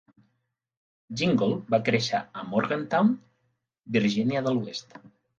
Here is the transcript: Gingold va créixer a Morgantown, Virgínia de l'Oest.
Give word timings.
Gingold 1.19 1.67
va 1.73 1.79
créixer 1.89 2.21
a 2.41 2.45
Morgantown, 2.53 3.11
Virgínia 3.99 4.41
de 4.49 4.55
l'Oest. 4.57 4.97